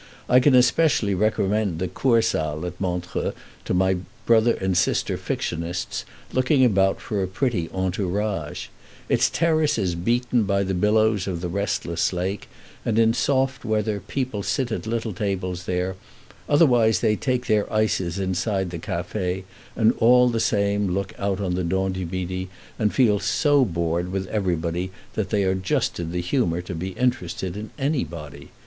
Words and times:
I 0.27 0.39
can 0.39 0.55
especially 0.55 1.13
recommend 1.13 1.77
the 1.77 1.87
Kursaal 1.87 2.65
at 2.65 2.81
Montreux 2.81 3.33
to 3.65 3.73
my 3.75 3.97
brother 4.25 4.55
and 4.55 4.75
sister 4.75 5.15
fictionists 5.15 6.05
looking 6.33 6.65
about 6.65 6.99
for 6.99 7.21
a 7.21 7.27
pretty 7.27 7.69
entourage. 7.71 8.69
Its 9.09 9.29
terrace 9.29 9.77
is 9.77 9.93
beaten 9.93 10.45
by 10.45 10.63
the 10.63 10.73
billows 10.73 11.27
of 11.27 11.39
the 11.39 11.49
restless 11.49 12.11
lake, 12.11 12.49
and 12.83 12.97
in 12.97 13.13
soft 13.13 13.63
weather 13.63 13.99
people 13.99 14.41
sit 14.41 14.71
at 14.71 14.87
little 14.87 15.13
tables 15.13 15.65
there; 15.65 15.95
otherwise 16.49 17.01
they 17.01 17.15
take 17.15 17.45
their 17.45 17.71
ices 17.71 18.17
inside 18.17 18.71
the 18.71 18.79
café, 18.79 19.43
and 19.75 19.93
all 19.99 20.29
the 20.29 20.39
same 20.39 20.87
look 20.87 21.13
out 21.19 21.39
on 21.39 21.53
the 21.53 21.63
Dent 21.63 21.93
du 21.93 22.07
Midi, 22.07 22.49
and 22.79 22.91
feel 22.91 23.19
so 23.19 23.63
bored 23.63 24.11
with 24.11 24.25
everybody 24.29 24.89
that 25.13 25.29
they 25.29 25.43
are 25.43 25.53
just 25.53 25.99
in 25.99 26.11
the 26.11 26.21
humor 26.21 26.59
to 26.61 26.73
be 26.73 26.89
interested 26.93 27.55
in 27.55 27.69
anybody. 27.77 28.49